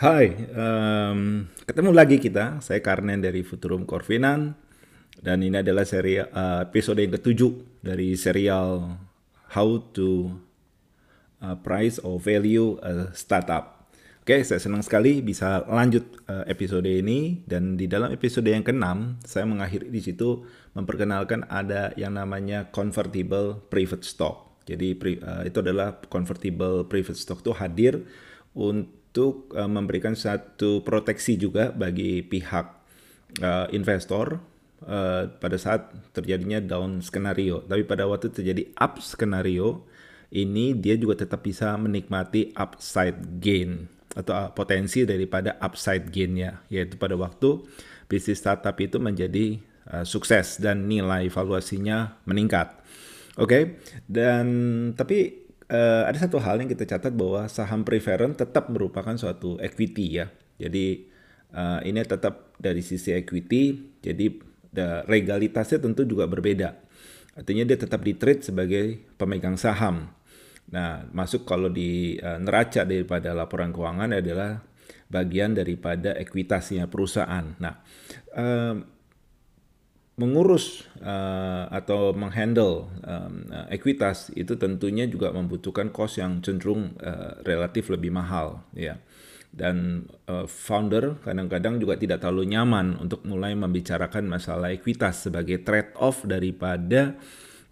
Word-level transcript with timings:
Hai, 0.00 0.32
um, 0.56 1.44
ketemu 1.68 1.92
lagi 1.92 2.16
kita. 2.16 2.64
Saya 2.64 2.80
Karnen 2.80 3.20
dari 3.20 3.44
Futurum 3.44 3.84
Corvinan 3.84 4.56
dan 5.20 5.44
ini 5.44 5.60
adalah 5.60 5.84
seri 5.84 6.16
uh, 6.16 6.64
episode 6.64 7.04
yang 7.04 7.12
ketujuh 7.20 7.84
dari 7.84 8.16
serial 8.16 8.96
How 9.52 9.92
to 9.92 10.40
uh, 11.44 11.52
Price 11.60 12.00
or 12.00 12.16
Value 12.16 12.80
a 12.80 13.12
Startup. 13.12 13.92
Oke, 14.24 14.40
saya 14.40 14.56
senang 14.56 14.80
sekali 14.80 15.20
bisa 15.20 15.68
lanjut 15.68 16.08
uh, 16.32 16.48
episode 16.48 16.88
ini 16.88 17.44
dan 17.44 17.76
di 17.76 17.84
dalam 17.84 18.08
episode 18.08 18.48
yang 18.48 18.64
keenam 18.64 19.20
saya 19.20 19.44
mengakhiri 19.44 19.92
di 19.92 20.00
situ 20.00 20.48
memperkenalkan 20.72 21.44
ada 21.44 21.92
yang 22.00 22.16
namanya 22.16 22.72
convertible 22.72 23.60
private 23.68 24.08
stock. 24.08 24.64
Jadi 24.64 24.96
uh, 25.20 25.44
itu 25.44 25.60
adalah 25.60 26.00
convertible 26.08 26.88
private 26.88 27.20
stock 27.20 27.44
itu 27.44 27.52
hadir 27.52 28.00
untuk 28.56 28.99
uh, 29.18 29.66
memberikan 29.66 30.14
satu 30.14 30.86
proteksi 30.86 31.34
juga 31.34 31.74
bagi 31.74 32.22
pihak 32.22 32.66
uh, 33.42 33.66
investor 33.74 34.38
uh, 34.86 35.26
pada 35.26 35.56
saat 35.58 35.90
terjadinya 36.14 36.62
down 36.62 37.02
skenario. 37.02 37.66
Tapi 37.66 37.82
pada 37.82 38.06
waktu 38.06 38.30
terjadi 38.30 38.70
up 38.78 39.02
skenario, 39.02 39.84
ini 40.30 40.78
dia 40.78 40.94
juga 40.94 41.26
tetap 41.26 41.42
bisa 41.42 41.74
menikmati 41.74 42.54
upside 42.54 43.42
gain 43.42 43.90
atau 44.14 44.50
potensi 44.54 45.06
daripada 45.06 45.58
upside 45.62 46.10
gainnya, 46.10 46.62
yaitu 46.70 46.98
pada 46.98 47.14
waktu 47.14 47.62
bisnis 48.10 48.42
startup 48.42 48.74
itu 48.82 48.98
menjadi 48.98 49.58
uh, 49.90 50.02
sukses 50.06 50.58
dan 50.58 50.86
nilai 50.86 51.30
valuasinya 51.30 52.18
meningkat. 52.26 52.78
Oke, 53.38 53.46
okay? 53.46 53.62
dan 54.10 54.46
tapi 54.98 55.49
uh, 55.70 56.02
ada 56.10 56.18
satu 56.18 56.42
hal 56.42 56.60
yang 56.60 56.68
kita 56.68 56.84
catat 56.84 57.14
bahwa 57.14 57.46
saham 57.46 57.86
preferent 57.86 58.34
tetap 58.34 58.68
merupakan 58.68 59.14
suatu 59.14 59.56
equity 59.62 60.20
ya. 60.20 60.26
Jadi 60.60 61.06
uh, 61.54 61.80
ini 61.86 62.02
tetap 62.04 62.52
dari 62.60 62.84
sisi 62.84 63.14
equity, 63.16 63.94
jadi 64.04 64.50
legalitasnya 65.10 65.82
tentu 65.82 66.06
juga 66.06 66.30
berbeda. 66.30 66.78
Artinya 67.34 67.66
dia 67.66 67.78
tetap 67.78 68.06
di 68.06 68.14
trade 68.14 68.46
sebagai 68.46 69.02
pemegang 69.18 69.58
saham. 69.58 70.14
Nah, 70.70 71.10
masuk 71.10 71.42
kalau 71.42 71.66
di 71.66 72.14
uh, 72.22 72.38
neraca 72.38 72.86
daripada 72.86 73.34
laporan 73.34 73.74
keuangan 73.74 74.14
adalah 74.14 74.62
bagian 75.10 75.58
daripada 75.58 76.14
ekuitasnya 76.14 76.86
perusahaan. 76.86 77.58
Nah, 77.58 77.82
mengurus 80.20 80.84
uh, 81.00 81.64
atau 81.72 82.12
menghandle 82.12 82.92
um, 83.00 83.48
uh, 83.48 83.64
ekuitas 83.72 84.28
itu 84.36 84.60
tentunya 84.60 85.08
juga 85.08 85.32
membutuhkan 85.32 85.88
cost 85.88 86.20
yang 86.20 86.44
cenderung 86.44 86.92
uh, 87.00 87.40
relatif 87.48 87.88
lebih 87.88 88.12
mahal 88.12 88.60
ya 88.76 89.00
dan 89.50 90.06
uh, 90.28 90.44
founder 90.44 91.16
kadang-kadang 91.24 91.80
juga 91.80 91.96
tidak 91.96 92.20
terlalu 92.20 92.52
nyaman 92.52 93.00
untuk 93.00 93.24
mulai 93.24 93.56
membicarakan 93.56 94.28
masalah 94.28 94.70
ekuitas 94.76 95.24
sebagai 95.26 95.64
trade 95.64 95.96
off 95.96 96.22
daripada 96.28 97.16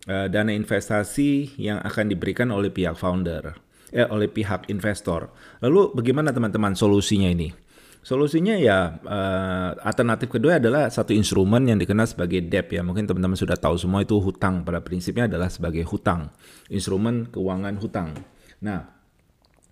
uh, 0.08 0.26
dana 0.32 0.50
investasi 0.50 1.60
yang 1.60 1.78
akan 1.84 2.08
diberikan 2.08 2.48
oleh 2.48 2.72
pihak 2.72 2.96
founder 2.96 3.68
eh 3.88 4.04
oleh 4.04 4.28
pihak 4.28 4.68
investor. 4.68 5.32
Lalu 5.64 5.96
bagaimana 5.96 6.28
teman-teman 6.28 6.76
solusinya 6.76 7.32
ini? 7.32 7.67
Solusinya 7.98 8.54
ya 8.56 9.02
uh, 9.04 9.70
alternatif 9.84 10.32
kedua 10.32 10.56
adalah 10.56 10.88
satu 10.88 11.12
instrumen 11.12 11.66
yang 11.68 11.76
dikenal 11.76 12.08
sebagai 12.08 12.40
debt 12.46 12.70
ya. 12.72 12.80
Mungkin 12.80 13.04
teman-teman 13.04 13.36
sudah 13.36 13.58
tahu 13.58 13.76
semua 13.76 14.06
itu 14.06 14.16
hutang. 14.16 14.64
Pada 14.64 14.80
prinsipnya 14.80 15.28
adalah 15.28 15.52
sebagai 15.52 15.84
hutang, 15.84 16.32
instrumen 16.72 17.28
keuangan 17.28 17.76
hutang. 17.76 18.16
Nah, 18.64 18.86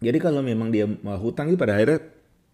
jadi 0.02 0.19
kalau 0.20 0.44
memang 0.44 0.69
dia 0.69 0.84
hutang 1.16 1.48
itu 1.48 1.56
pada 1.56 1.78
akhirnya 1.78 2.02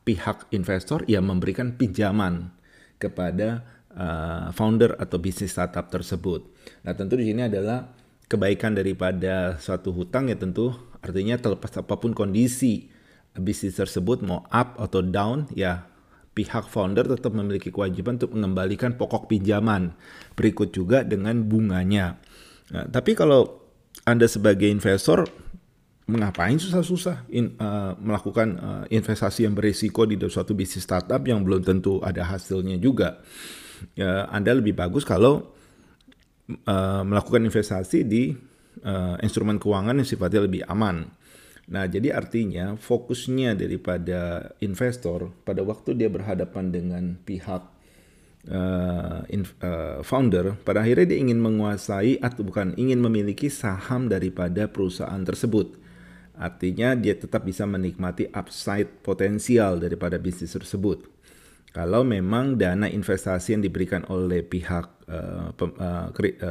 pihak 0.02 0.50
investor 0.54 1.02
ya 1.10 1.22
memberikan 1.22 1.74
pinjaman 1.74 2.50
kepada 2.98 3.66
uh, 3.94 4.55
founder 4.55 4.94
atau 4.98 5.18
bisnis 5.18 5.50
startup 5.50 5.90
tersebut. 5.90 6.46
Nah, 6.86 6.94
tentu 6.94 7.18
di 7.18 7.27
sini 7.27 7.48
adalah 7.48 7.90
kebaikan 8.30 8.72
daripada 8.72 9.61
suatu 9.61 9.92
hutang 9.92 10.32
ya 10.32 10.36
tentu 10.40 10.72
artinya 11.02 11.36
terlepas 11.36 11.74
apa 11.77 12.00
pun 12.00 12.16
kondisi 12.16 12.88
bisnis 13.38 13.76
tersebut 13.76 14.20
mau 14.20 14.44
up 14.52 14.76
atau 14.76 15.00
down 15.00 15.48
ya 15.56 15.88
pihak 16.32 16.68
founder 16.68 17.04
tetap 17.04 17.32
memiliki 17.32 17.68
kewajiban 17.68 18.16
untuk 18.16 18.32
mengembalikan 18.32 18.96
pokok 18.96 19.28
pinjaman 19.28 19.92
berikut 20.32 20.72
juga 20.72 21.04
dengan 21.04 21.44
bunganya. 21.44 22.16
Nah, 22.72 22.88
tapi 22.88 23.12
kalau 23.12 23.60
Anda 24.08 24.24
sebagai 24.24 24.68
investor 24.68 25.28
mengapain 26.08 26.58
susah-susah 26.58 27.30
in, 27.30 27.54
uh, 27.60 27.94
melakukan 28.00 28.48
uh, 28.58 28.84
investasi 28.90 29.46
yang 29.46 29.54
berisiko 29.54 30.02
di 30.02 30.18
suatu 30.26 30.52
bisnis 30.56 30.82
startup 30.82 31.22
yang 31.22 31.46
belum 31.46 31.62
tentu 31.62 32.02
ada 32.02 32.26
hasilnya 32.26 32.80
juga. 32.80 33.22
Ya, 33.98 34.30
anda 34.30 34.54
lebih 34.54 34.78
bagus 34.78 35.02
kalau 35.02 35.54
uh, 36.66 37.02
melakukan 37.02 37.42
investasi 37.46 38.02
di 38.06 38.34
uh, 38.82 39.18
instrumen 39.22 39.58
keuangan 39.62 39.94
yang 39.98 40.08
sifatnya 40.08 40.46
lebih 40.46 40.62
aman. 40.66 41.06
Nah, 41.72 41.88
jadi 41.88 42.12
artinya 42.12 42.77
fokusnya 42.77 43.56
daripada 43.56 44.52
investor 44.60 45.33
pada 45.48 45.64
waktu 45.64 45.96
dia 45.96 46.12
berhadapan 46.12 46.68
dengan 46.68 47.16
pihak 47.16 47.64
uh, 48.52 49.24
in, 49.33 49.48
uh, 49.64 50.05
founder, 50.05 50.52
pada 50.68 50.84
akhirnya 50.84 51.16
dia 51.16 51.18
ingin 51.24 51.40
menguasai 51.40 52.20
atau 52.20 52.44
bukan 52.44 52.77
ingin 52.77 53.00
memiliki 53.00 53.48
saham 53.48 54.12
daripada 54.12 54.68
perusahaan 54.68 55.24
tersebut. 55.24 55.80
Artinya 56.36 56.92
dia 56.92 57.16
tetap 57.16 57.48
bisa 57.48 57.64
menikmati 57.64 58.28
upside 58.36 59.00
potensial 59.00 59.80
daripada 59.80 60.20
bisnis 60.20 60.52
tersebut. 60.52 61.08
Kalau 61.72 62.05
memang 62.05 62.61
dana 62.61 62.84
investasi 62.84 63.56
yang 63.56 63.64
diberikan 63.64 64.05
oleh 64.12 64.44
pihak 64.44 65.08
uh, 65.08 65.56
uh, 65.56 66.08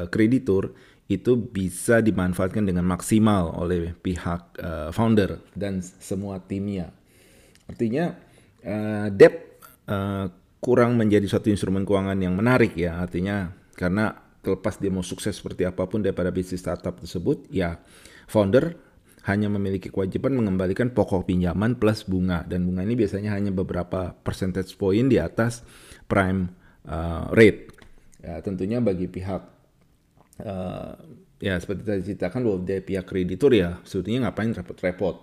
kreditur 0.10 0.74
itu 1.12 1.36
bisa 1.36 2.00
dimanfaatkan 2.00 2.64
dengan 2.64 2.88
maksimal 2.88 3.52
oleh 3.60 3.92
pihak 3.92 4.56
uh, 4.62 4.90
founder 4.96 5.44
dan 5.52 5.84
semua 5.84 6.40
timnya. 6.40 6.96
Artinya 7.68 8.16
uh, 8.64 9.08
debt 9.12 9.60
uh, 9.92 10.32
kurang 10.62 10.96
menjadi 10.96 11.26
suatu 11.28 11.50
instrumen 11.52 11.84
keuangan 11.84 12.16
yang 12.22 12.38
menarik 12.38 12.78
ya. 12.78 13.02
Artinya 13.02 13.52
karena 13.76 14.16
terlepas 14.42 14.80
dia 14.80 14.90
mau 14.90 15.06
sukses 15.06 15.38
seperti 15.38 15.68
apa 15.68 15.86
pun 15.86 16.02
daripada 16.02 16.34
bisnis 16.34 16.64
startup 16.64 16.98
tersebut, 16.98 17.46
ya 17.54 17.78
founder 18.32 18.78
hanya 19.30 19.54
memiliki 19.54 19.94
kewajiban 19.94 20.34
mengembalikan 20.34 20.90
pokok 20.90 21.30
pinjaman 21.30 21.78
plus 21.78 22.02
bunga 22.10 22.42
dan 22.50 22.66
bunga 22.66 22.82
ini 22.82 22.98
biasanya 22.98 23.38
hanya 23.38 23.54
beberapa 23.54 24.18
percentage 24.26 24.74
point 24.82 25.14
di 25.14 25.22
atas 25.22 25.62
prime 26.10 26.50
uh, 26.90 27.30
rate. 27.30 27.70
Ya, 28.22 28.42
tentunya 28.42 28.82
bagi 28.82 29.10
pihak 29.10 29.51
uh, 30.40 30.96
ya 31.42 31.58
seperti 31.58 31.82
tadi 31.84 32.02
ceritakan 32.08 32.40
bahwa 32.48 32.60
dari 32.64 32.84
pihak 32.86 33.06
kreditur 33.10 33.52
ya 33.52 33.82
sebetulnya 33.84 34.30
ngapain 34.30 34.56
repot-repot. 34.56 35.16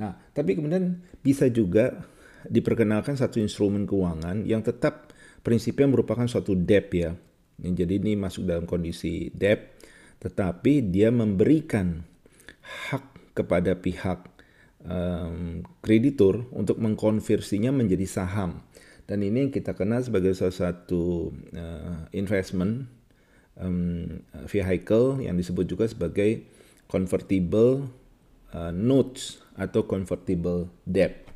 Nah, 0.00 0.16
tapi 0.32 0.56
kemudian 0.56 1.04
bisa 1.20 1.46
juga 1.52 2.08
diperkenalkan 2.48 3.20
satu 3.20 3.36
instrumen 3.36 3.84
keuangan 3.84 4.48
yang 4.48 4.64
tetap 4.64 5.12
prinsipnya 5.44 5.92
merupakan 5.92 6.24
suatu 6.24 6.56
debt 6.56 6.88
ya. 6.96 7.12
Jadi 7.60 8.00
ini 8.00 8.16
masuk 8.16 8.48
dalam 8.48 8.64
kondisi 8.64 9.28
debt, 9.36 9.84
tetapi 10.24 10.88
dia 10.88 11.12
memberikan 11.12 12.00
hak 12.88 13.36
kepada 13.36 13.76
pihak 13.76 14.24
um, 14.84 15.60
kreditur 15.84 16.48
untuk 16.56 16.80
mengkonversinya 16.80 17.68
menjadi 17.68 18.08
saham. 18.08 18.64
Dan 19.04 19.26
ini 19.26 19.52
kita 19.52 19.76
kenal 19.76 20.00
sebagai 20.00 20.32
salah 20.32 20.54
satu 20.54 21.34
uh, 21.52 22.08
investment 22.16 22.88
um, 23.58 24.20
vehicle 24.46 25.22
yang 25.24 25.34
disebut 25.34 25.66
juga 25.66 25.84
sebagai 25.90 26.44
convertible 26.86 27.86
uh, 28.54 28.74
notes 28.74 29.42
atau 29.54 29.86
convertible 29.86 30.70
debt. 30.86 31.26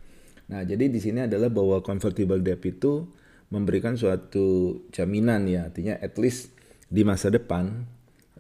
Nah, 0.51 0.61
jadi 0.63 0.93
di 0.93 1.01
sini 1.01 1.25
adalah 1.25 1.49
bahwa 1.49 1.81
convertible 1.81 2.39
debt 2.43 2.61
itu 2.69 3.09
memberikan 3.49 3.97
suatu 3.97 4.81
jaminan 4.93 5.47
ya, 5.47 5.71
artinya 5.71 5.95
at 6.03 6.19
least 6.21 6.53
di 6.91 7.07
masa 7.07 7.33
depan 7.33 7.87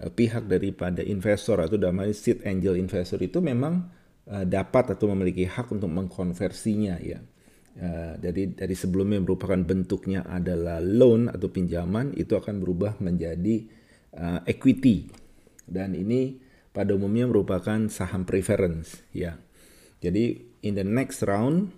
uh, 0.02 0.10
pihak 0.10 0.50
daripada 0.50 1.00
investor 1.00 1.62
atau 1.62 1.80
dalam 1.80 2.02
hal 2.02 2.12
seed 2.12 2.44
angel 2.44 2.76
investor 2.76 3.18
itu 3.22 3.40
memang 3.40 3.88
uh, 4.28 4.44
dapat 4.44 4.92
atau 4.98 5.08
memiliki 5.14 5.48
hak 5.48 5.70
untuk 5.72 5.88
mengkonversinya 5.88 7.00
ya. 7.00 7.22
Uh, 7.74 8.14
dari 8.22 8.54
dari 8.54 8.70
sebelumnya 8.78 9.18
merupakan 9.18 9.58
bentuknya 9.58 10.22
adalah 10.22 10.78
loan 10.78 11.26
atau 11.26 11.50
pinjaman 11.50 12.14
itu 12.14 12.38
akan 12.38 12.62
berubah 12.62 13.02
menjadi 13.02 13.66
uh, 14.14 14.46
equity 14.46 15.10
dan 15.66 15.98
ini 15.98 16.38
pada 16.70 16.94
umumnya 16.94 17.26
merupakan 17.26 17.90
saham 17.90 18.22
preference 18.22 19.02
ya. 19.10 19.42
Jadi 19.98 20.38
in 20.62 20.78
the 20.78 20.86
next 20.86 21.26
round 21.26 21.74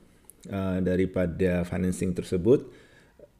uh, 0.52 0.84
daripada 0.84 1.64
financing 1.64 2.12
tersebut 2.12 2.68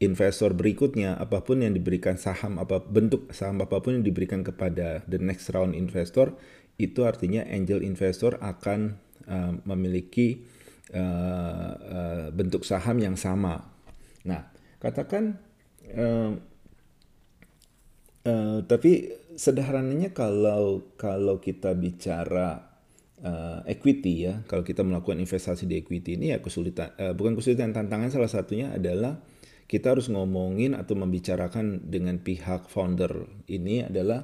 investor 0.01 0.57
berikutnya 0.57 1.13
apa 1.13 1.45
pun 1.45 1.61
yang 1.61 1.77
diberikan 1.77 2.17
saham 2.17 2.57
apa 2.57 2.81
bentuk 2.81 3.29
saham 3.37 3.61
apa 3.61 3.85
pun 3.85 4.01
yang 4.01 4.05
diberikan 4.05 4.41
kepada 4.41 5.05
the 5.05 5.21
next 5.21 5.53
round 5.53 5.77
investor 5.77 6.33
itu 6.81 7.05
artinya 7.05 7.45
angel 7.45 7.85
investor 7.85 8.41
akan 8.41 8.97
memiliki 9.67 10.39
uh, 10.93 11.71
uh, 11.73 12.25
bentuk 12.31 12.63
saham 12.63 12.99
yang 13.01 13.15
sama. 13.19 13.59
Nah, 14.27 14.47
katakan 14.79 15.39
uh, 15.95 16.31
uh, 18.27 18.59
tapi 18.63 19.11
sederhananya 19.37 20.11
kalau 20.15 20.93
kalau 20.95 21.39
kita 21.43 21.73
bicara 21.75 22.67
uh, 23.23 23.59
equity 23.67 24.27
ya, 24.27 24.43
kalau 24.47 24.63
kita 24.63 24.83
melakukan 24.83 25.19
investasi 25.19 25.67
di 25.67 25.79
equity 25.79 26.15
ini 26.19 26.35
ya 26.35 26.39
kesulitan 26.39 26.93
uh, 26.97 27.13
bukan 27.15 27.35
kesulitan 27.35 27.75
tantangan 27.75 28.11
salah 28.11 28.31
satunya 28.31 28.71
adalah 28.75 29.19
kita 29.67 29.91
harus 29.91 30.07
ngomongin 30.07 30.79
atau 30.79 30.95
membicarakan 30.95 31.91
dengan 31.91 32.23
pihak 32.23 32.71
founder 32.71 33.27
ini 33.51 33.83
adalah 33.83 34.23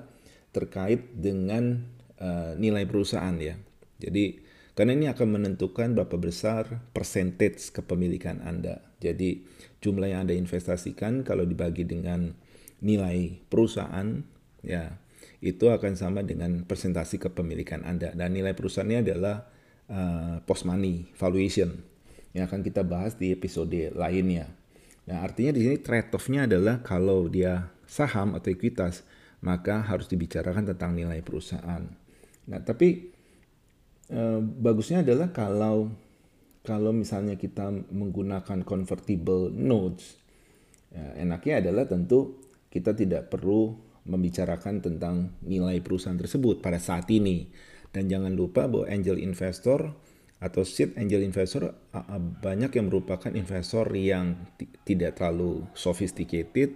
terkait 0.56 1.12
dengan 1.20 1.84
uh, 2.22 2.56
nilai 2.56 2.88
perusahaan 2.88 3.36
ya. 3.36 3.60
Jadi 4.00 4.40
karena 4.74 4.98
ini 4.98 5.06
akan 5.06 5.38
menentukan 5.38 5.94
berapa 5.94 6.18
besar 6.18 6.82
percentage 6.98 7.70
kepemilikan 7.70 8.42
Anda. 8.42 8.82
Jadi 8.98 9.46
jumlah 9.86 10.10
yang 10.10 10.26
Anda 10.26 10.34
investasikan 10.34 11.22
kalau 11.22 11.46
dibagi 11.46 11.86
dengan 11.86 12.34
nilai 12.82 13.38
perusahaan 13.48 14.26
ya 14.66 14.98
itu 15.44 15.70
akan 15.70 15.94
sama 15.94 16.26
dengan 16.26 16.66
persentasi 16.66 17.22
kepemilikan 17.22 17.86
Anda 17.86 18.18
dan 18.18 18.34
nilai 18.34 18.58
perusahaannya 18.58 19.00
adalah 19.06 19.46
uh, 19.94 20.36
post 20.44 20.66
money 20.66 21.12
valuation 21.16 21.84
yang 22.34 22.50
akan 22.50 22.66
kita 22.66 22.82
bahas 22.82 23.14
di 23.14 23.30
episode 23.30 23.94
lainnya. 23.94 24.50
Nah, 25.06 25.22
artinya 25.22 25.54
di 25.54 25.62
sini 25.62 25.78
trade 25.78 26.10
off-nya 26.16 26.50
adalah 26.50 26.82
kalau 26.82 27.30
dia 27.30 27.70
saham 27.86 28.34
atau 28.34 28.50
ekuitas, 28.50 29.06
maka 29.46 29.86
harus 29.86 30.10
dibicarakan 30.10 30.74
tentang 30.74 30.98
nilai 30.98 31.22
perusahaan. 31.22 31.86
Nah, 32.50 32.60
tapi 32.66 33.13
eh, 34.10 34.40
bagusnya 34.42 35.06
adalah 35.06 35.32
kalau 35.32 35.92
kalau 36.64 36.96
misalnya 36.96 37.36
kita 37.36 37.68
menggunakan 37.92 38.64
convertible 38.64 39.52
notes, 39.52 40.16
ya, 40.96 41.20
enaknya 41.20 41.60
adalah 41.60 41.84
tentu 41.84 42.40
kita 42.72 42.96
tidak 42.96 43.28
perlu 43.28 43.76
membicarakan 44.08 44.80
tentang 44.80 45.36
nilai 45.44 45.84
perusahaan 45.84 46.16
tersebut 46.16 46.64
pada 46.64 46.80
saat 46.80 47.08
ini. 47.12 47.52
Dan 47.94 48.10
jangan 48.10 48.34
lupa 48.34 48.66
bahwa 48.66 48.90
angel 48.90 49.20
investor 49.22 49.94
atau 50.44 50.68
seed 50.68 50.96
angel 51.00 51.24
investor 51.24 51.72
banyak 52.44 52.72
yang 52.76 52.92
merupakan 52.92 53.32
investor 53.32 53.88
yang 53.96 54.36
tidak 54.84 55.16
terlalu 55.16 55.64
sophisticated 55.72 56.76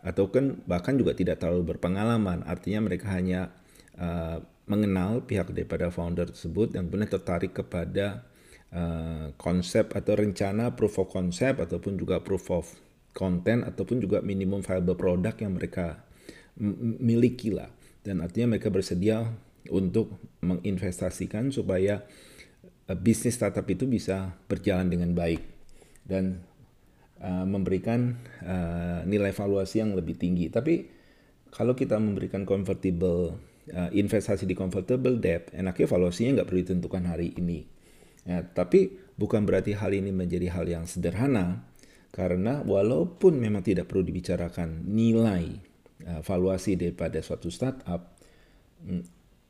atau 0.00 0.32
kan 0.32 0.56
bahkan 0.64 0.96
juga 0.96 1.12
tidak 1.12 1.36
terlalu 1.36 1.76
berpengalaman 1.76 2.44
artinya 2.48 2.88
mereka 2.88 3.12
hanya 3.12 3.52
uh, 4.00 4.40
mengenal 4.64 5.24
pihak 5.24 5.52
daripada 5.52 5.92
founder 5.92 6.28
tersebut 6.32 6.72
dan 6.72 6.88
benar 6.88 7.12
tertarik 7.12 7.52
kepada 7.52 8.24
uh, 8.72 9.32
konsep 9.36 9.92
atau 9.92 10.16
rencana 10.16 10.72
proof 10.72 10.96
of 11.00 11.12
concept 11.12 11.60
ataupun 11.60 12.00
juga 12.00 12.24
proof 12.24 12.48
of 12.48 12.66
content 13.12 13.62
ataupun 13.62 14.00
juga 14.00 14.24
minimum 14.24 14.64
viable 14.64 14.96
product 14.96 15.38
yang 15.44 15.54
mereka 15.54 16.02
miliki 17.02 17.52
lah 17.52 17.68
dan 18.06 18.24
artinya 18.24 18.56
mereka 18.56 18.72
bersedia 18.72 19.26
untuk 19.72 20.16
menginvestasikan 20.44 21.52
supaya 21.52 22.04
uh, 22.88 22.96
bisnis 22.96 23.36
startup 23.36 23.64
itu 23.68 23.84
bisa 23.88 24.32
berjalan 24.48 24.88
dengan 24.92 25.12
baik 25.12 25.40
dan 26.04 26.44
uh, 27.20 27.48
memberikan 27.48 28.20
uh, 28.44 29.00
nilai 29.08 29.32
valuasi 29.32 29.80
yang 29.80 29.96
lebih 29.96 30.20
tinggi. 30.20 30.52
Tapi 30.52 30.84
kalau 31.48 31.72
kita 31.72 31.96
memberikan 31.96 32.44
convertible 32.44 33.40
uh, 33.72 33.90
investasi 33.94 34.44
di 34.44 34.52
convertible 34.52 35.16
debt, 35.16 35.54
enaknya 35.54 35.86
valuasinya 35.88 36.40
nggak 36.40 36.48
perlu 36.48 36.60
ditentukan 36.60 37.02
hari 37.08 37.32
ini. 37.38 37.64
Ya, 38.24 38.40
tapi 38.44 38.96
bukan 39.20 39.44
berarti 39.44 39.76
hal 39.76 39.92
ini 39.92 40.08
menjadi 40.08 40.48
hal 40.52 40.64
yang 40.64 40.84
sederhana 40.88 41.64
karena 42.08 42.64
walaupun 42.64 43.36
memang 43.36 43.60
tidak 43.60 43.92
perlu 43.92 44.00
dibicarakan 44.04 44.88
nilai 44.88 45.60
uh, 46.08 46.20
valuasi 46.24 46.76
daripada 46.76 47.20
suatu 47.20 47.52
startup, 47.52 48.16
mm, 48.84 49.02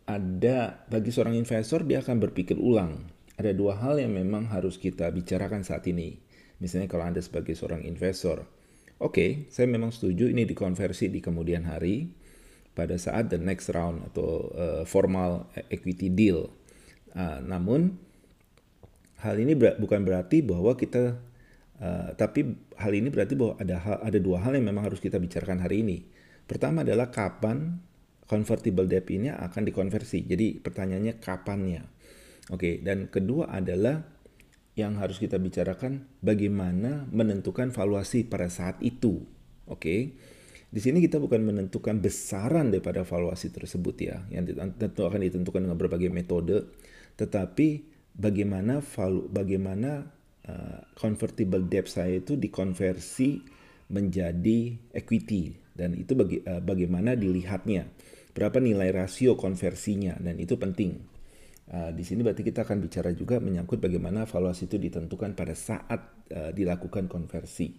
ada 0.04 0.84
bagi 0.90 1.08
seorang 1.08 1.38
investor 1.38 1.80
dia 1.86 2.04
akan 2.04 2.20
berpikir 2.20 2.60
ulang 2.60 3.14
ada 3.34 3.50
dua 3.50 3.78
hal 3.78 3.98
yang 3.98 4.14
memang 4.14 4.46
harus 4.50 4.78
kita 4.78 5.10
bicarakan 5.10 5.66
saat 5.66 5.86
ini. 5.90 6.18
Misalnya 6.62 6.86
kalau 6.86 7.04
Anda 7.06 7.18
sebagai 7.18 7.58
seorang 7.58 7.82
investor, 7.82 8.46
oke, 9.02 9.10
okay, 9.10 9.30
saya 9.50 9.66
memang 9.66 9.90
setuju 9.90 10.30
ini 10.30 10.46
dikonversi 10.46 11.10
di 11.10 11.18
kemudian 11.18 11.66
hari 11.66 12.14
pada 12.74 12.98
saat 12.98 13.30
the 13.30 13.38
next 13.38 13.70
round 13.70 14.02
atau 14.12 14.50
uh, 14.52 14.82
formal 14.84 15.46
equity 15.70 16.10
deal. 16.10 16.50
Uh, 17.14 17.38
namun 17.40 17.94
hal 19.22 19.38
ini 19.38 19.54
ber 19.54 19.78
bukan 19.78 20.02
berarti 20.02 20.42
bahwa 20.42 20.74
kita 20.74 21.16
uh, 21.78 22.10
tapi 22.18 22.58
hal 22.76 22.92
ini 22.92 23.08
berarti 23.08 23.34
bahwa 23.38 23.54
ada 23.62 23.76
hal, 23.78 23.98
ada 24.02 24.18
dua 24.18 24.42
hal 24.42 24.58
yang 24.58 24.66
memang 24.66 24.90
harus 24.90 24.98
kita 24.98 25.16
bicarakan 25.22 25.62
hari 25.62 25.86
ini. 25.86 26.04
Pertama 26.44 26.84
adalah 26.84 27.08
kapan 27.08 27.80
convertible 28.28 28.84
debt 28.90 29.08
ini 29.08 29.30
akan 29.32 29.62
dikonversi. 29.64 30.26
Jadi 30.26 30.60
pertanyaannya 30.60 31.22
kapannya. 31.22 31.82
Oke, 32.52 32.84
dan 32.84 33.08
kedua 33.08 33.48
adalah 33.48 34.04
yang 34.74 34.98
harus 34.98 35.22
kita 35.22 35.38
bicarakan 35.38 36.04
bagaimana 36.20 37.06
menentukan 37.08 37.70
valuasi 37.70 38.26
pada 38.26 38.50
saat 38.50 38.76
itu. 38.82 39.22
Oke. 39.70 40.18
Di 40.74 40.82
sini 40.82 40.98
kita 40.98 41.22
bukan 41.22 41.38
menentukan 41.46 42.02
besaran 42.02 42.74
daripada 42.74 43.06
valuasi 43.06 43.54
tersebut 43.54 43.94
ya, 43.94 44.26
yang 44.26 44.42
tentu 44.74 45.06
akan 45.06 45.22
ditentukan 45.22 45.62
dengan 45.62 45.78
berbagai 45.78 46.10
metode, 46.10 46.66
tetapi 47.14 47.86
bagaimana 48.18 48.82
valu, 48.82 49.30
bagaimana 49.30 50.02
uh, 50.50 50.82
convertible 50.98 51.62
debt 51.70 51.86
saya 51.86 52.18
itu 52.18 52.34
dikonversi 52.34 53.38
menjadi 53.94 54.74
equity 54.90 55.54
dan 55.78 55.94
itu 55.94 56.18
bagi, 56.18 56.42
uh, 56.42 56.58
bagaimana 56.58 57.14
dilihatnya, 57.14 57.86
berapa 58.34 58.58
nilai 58.58 58.90
rasio 58.90 59.38
konversinya 59.38 60.18
dan 60.18 60.42
itu 60.42 60.58
penting. 60.58 60.98
Uh, 61.70 61.94
di 61.94 62.02
sini 62.02 62.26
berarti 62.26 62.42
kita 62.42 62.66
akan 62.66 62.82
bicara 62.82 63.14
juga 63.14 63.38
menyangkut 63.38 63.78
bagaimana 63.78 64.26
valuasi 64.26 64.66
itu 64.66 64.74
ditentukan 64.82 65.38
pada 65.38 65.54
saat 65.54 66.26
uh, 66.34 66.50
dilakukan 66.50 67.06
konversi. 67.06 67.78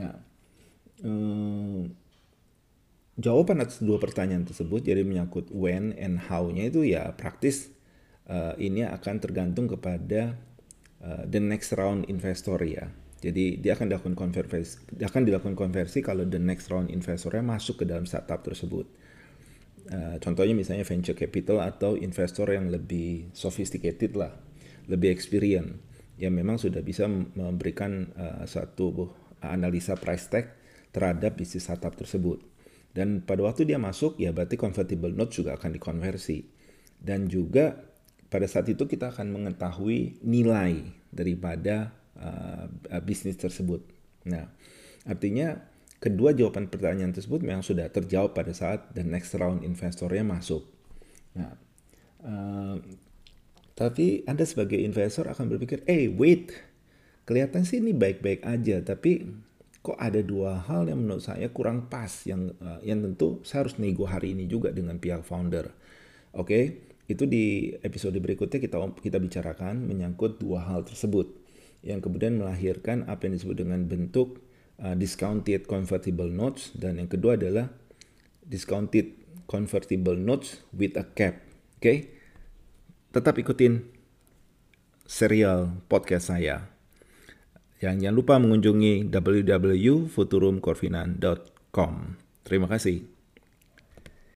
Nah, 0.00 0.32
um, 1.02 1.63
jawaban 3.24 3.64
atas 3.64 3.80
dua 3.80 3.96
pertanyaan 3.96 4.44
tersebut 4.44 4.84
jadi 4.84 5.00
menyangkut 5.00 5.48
when 5.48 5.96
and 5.96 6.28
how-nya 6.28 6.68
itu 6.68 6.84
ya 6.84 7.08
praktis 7.16 7.72
uh, 8.28 8.52
ini 8.60 8.84
akan 8.84 9.16
tergantung 9.16 9.64
kepada 9.64 10.36
uh, 11.00 11.24
the 11.24 11.40
next 11.40 11.72
round 11.72 12.04
investor 12.12 12.60
ya. 12.60 12.92
Jadi 13.24 13.56
dia 13.56 13.72
akan 13.72 13.88
dilakukan 13.88 14.12
konversi, 14.20 14.84
dia 14.92 15.08
akan 15.08 15.24
dilakukan 15.24 15.56
konversi 15.56 16.04
kalau 16.04 16.28
the 16.28 16.36
next 16.36 16.68
round 16.68 16.92
investornya 16.92 17.40
masuk 17.40 17.80
ke 17.80 17.84
dalam 17.88 18.04
startup 18.04 18.44
tersebut. 18.44 18.84
Uh, 19.88 20.20
contohnya 20.20 20.52
misalnya 20.52 20.84
venture 20.84 21.16
capital 21.16 21.64
atau 21.64 21.96
investor 21.96 22.52
yang 22.52 22.68
lebih 22.68 23.32
sophisticated 23.32 24.12
lah, 24.12 24.36
lebih 24.92 25.08
experience, 25.08 25.80
yang 26.20 26.36
memang 26.36 26.60
sudah 26.60 26.84
bisa 26.84 27.08
memberikan 27.08 28.12
uh, 28.12 28.44
satu 28.44 29.08
analisa 29.40 29.96
price 29.96 30.28
tag 30.28 30.52
terhadap 30.92 31.40
bisnis 31.40 31.64
startup 31.64 31.96
tersebut. 31.96 32.53
Dan 32.94 33.26
pada 33.26 33.42
waktu 33.42 33.66
dia 33.66 33.76
masuk, 33.76 34.22
ya 34.22 34.30
berarti 34.30 34.54
convertible 34.54 35.10
note 35.10 35.34
juga 35.34 35.58
akan 35.58 35.74
dikonversi. 35.74 36.46
Dan 36.94 37.26
juga 37.26 37.74
pada 38.30 38.46
saat 38.46 38.70
itu 38.70 38.86
kita 38.86 39.10
akan 39.10 39.34
mengetahui 39.34 40.22
nilai 40.22 40.86
daripada 41.10 41.90
uh, 42.18 42.70
bisnis 43.02 43.34
tersebut. 43.34 43.82
Nah, 44.30 44.46
artinya 45.04 45.58
kedua 45.98 46.32
jawaban 46.38 46.70
pertanyaan 46.70 47.10
tersebut 47.10 47.42
memang 47.42 47.66
sudah 47.66 47.90
terjawab 47.90 48.30
pada 48.32 48.54
saat 48.54 48.94
the 48.94 49.02
next 49.02 49.34
round 49.34 49.66
investornya 49.66 50.22
masuk. 50.22 50.62
Nah, 51.34 51.50
uh, 52.22 52.78
tapi 53.74 54.22
Anda 54.30 54.46
sebagai 54.46 54.78
investor 54.78 55.26
akan 55.26 55.50
berpikir, 55.50 55.82
eh 55.90 56.06
hey, 56.06 56.14
wait, 56.14 56.54
kelihatan 57.26 57.66
sih 57.66 57.82
ini 57.82 57.90
baik-baik 57.90 58.46
aja, 58.46 58.78
tapi 58.86 59.26
kok 59.84 60.00
ada 60.00 60.24
dua 60.24 60.64
hal 60.64 60.88
yang 60.88 61.04
menurut 61.04 61.20
saya 61.20 61.52
kurang 61.52 61.92
pas 61.92 62.08
yang 62.24 62.48
uh, 62.64 62.80
yang 62.80 63.04
tentu 63.04 63.44
saya 63.44 63.68
harus 63.68 63.76
nego 63.76 64.08
hari 64.08 64.32
ini 64.32 64.48
juga 64.48 64.72
dengan 64.72 64.96
pihak 64.96 65.28
founder. 65.28 65.68
Oke, 66.32 66.48
okay? 66.48 66.64
itu 67.04 67.28
di 67.28 67.76
episode 67.84 68.16
berikutnya 68.16 68.64
kita 68.64 68.80
kita 69.04 69.20
bicarakan 69.20 69.84
menyangkut 69.84 70.40
dua 70.40 70.64
hal 70.64 70.88
tersebut 70.88 71.28
yang 71.84 72.00
kemudian 72.00 72.40
melahirkan 72.40 73.04
apa 73.04 73.28
yang 73.28 73.36
disebut 73.36 73.60
dengan 73.60 73.84
bentuk 73.84 74.40
uh, 74.80 74.96
discounted 74.96 75.68
convertible 75.68 76.32
notes 76.32 76.72
dan 76.72 76.96
yang 76.96 77.06
kedua 77.12 77.36
adalah 77.36 77.68
discounted 78.40 79.12
convertible 79.44 80.16
notes 80.16 80.64
with 80.72 80.96
a 80.96 81.04
cap. 81.12 81.44
Oke. 81.76 81.84
Okay? 81.84 81.98
Tetap 83.12 83.36
ikutin 83.36 83.84
serial 85.04 85.84
podcast 85.86 86.32
saya. 86.32 86.73
Yang 87.84 88.08
jangan 88.08 88.16
lupa 88.16 88.40
mengunjungi 88.40 89.12
www.futurumcorvinan.com. 89.12 91.92
Terima 92.48 92.68
kasih. 92.72 93.13